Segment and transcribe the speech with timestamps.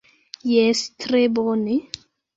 [0.51, 1.77] Jes tre bone!